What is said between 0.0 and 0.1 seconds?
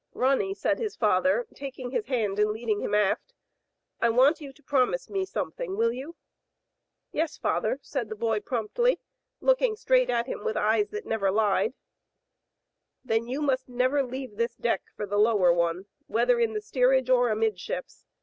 *' Digitized by